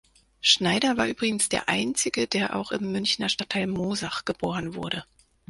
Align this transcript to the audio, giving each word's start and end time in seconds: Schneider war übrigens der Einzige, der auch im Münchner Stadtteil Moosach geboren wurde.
Schneider 0.41 0.97
war 0.97 1.05
übrigens 1.07 1.47
der 1.49 1.69
Einzige, 1.69 2.25
der 2.25 2.55
auch 2.55 2.71
im 2.71 2.91
Münchner 2.91 3.29
Stadtteil 3.29 3.67
Moosach 3.67 4.25
geboren 4.25 4.73
wurde. 4.73 5.03